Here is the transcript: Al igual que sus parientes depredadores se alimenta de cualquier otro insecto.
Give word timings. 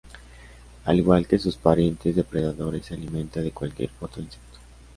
Al 0.85 0.97
igual 0.97 1.27
que 1.27 1.37
sus 1.37 1.57
parientes 1.57 2.15
depredadores 2.15 2.87
se 2.87 2.95
alimenta 2.95 3.39
de 3.39 3.51
cualquier 3.51 3.91
otro 4.01 4.19
insecto. 4.23 4.57